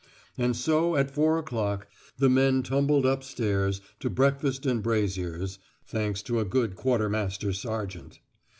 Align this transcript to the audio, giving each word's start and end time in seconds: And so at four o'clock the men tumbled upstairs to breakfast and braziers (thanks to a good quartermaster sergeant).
And 0.35 0.55
so 0.55 0.95
at 0.95 1.11
four 1.11 1.37
o'clock 1.37 1.87
the 2.17 2.27
men 2.27 2.63
tumbled 2.63 3.05
upstairs 3.05 3.81
to 3.99 4.09
breakfast 4.09 4.65
and 4.65 4.81
braziers 4.81 5.59
(thanks 5.85 6.23
to 6.23 6.39
a 6.39 6.43
good 6.43 6.75
quartermaster 6.75 7.53
sergeant). 7.53 8.19